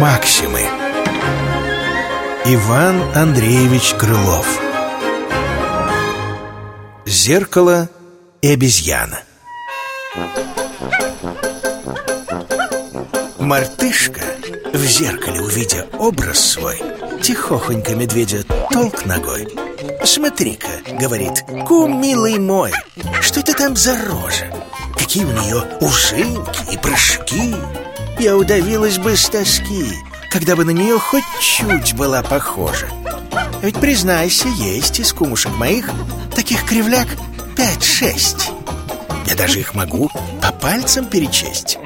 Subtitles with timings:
[0.00, 0.60] Максимы
[2.44, 4.46] Иван Андреевич Крылов
[7.04, 7.88] Зеркало
[8.40, 9.18] и обезьяна
[13.40, 14.20] Мартышка,
[14.72, 16.80] в зеркале увидя образ свой
[17.20, 19.48] Тихохонько медведя толк ногой
[20.04, 20.68] «Смотри-ка»,—
[21.00, 22.70] говорит,— «кум, милый мой,
[23.20, 24.46] что это там за рожа?
[24.96, 27.87] Какие у нее ужинки и прыжки!»
[28.18, 29.92] Я удавилась бы с тоски,
[30.28, 32.88] когда бы на нее хоть чуть была похожа.
[33.62, 35.88] Ведь, признайся, есть из кумушек моих
[36.34, 37.06] таких кривляк
[37.56, 38.50] пять-шесть.
[39.24, 40.10] Я даже их могу
[40.42, 41.78] по пальцам перечесть.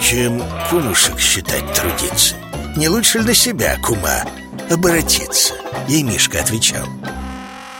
[0.00, 0.40] Чем
[0.70, 2.36] кумушек считать трудиться?
[2.76, 4.22] Не лучше ли на себя, кума,
[4.70, 5.54] обратиться?
[5.88, 6.86] Ей Мишка отвечал.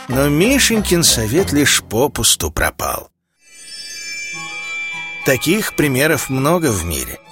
[0.09, 3.09] Но Мишенькин совет лишь попусту пропал.
[5.25, 7.17] Таких примеров много в мире—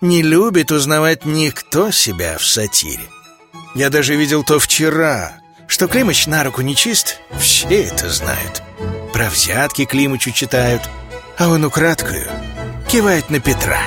[0.00, 3.02] не любит узнавать никто себя в сатире.
[3.74, 5.34] Я даже видел то вчера,
[5.66, 8.62] что Климыч на руку не чист, все это знают.
[9.12, 10.82] Про взятки Климычу читают,
[11.38, 12.28] а он украдкою
[12.88, 13.80] кивает на Петра.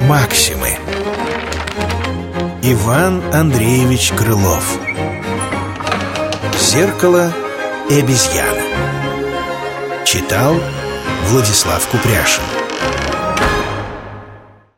[0.00, 0.70] Максимы
[2.62, 4.78] Иван Андреевич Крылов
[6.58, 7.32] Зеркало
[7.90, 8.62] и обезьяна
[10.04, 10.56] Читал
[11.24, 12.67] Владислав Купряшин